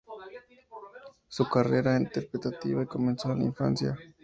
[1.27, 3.95] Su carrera interpretativa comenzó en la infancia.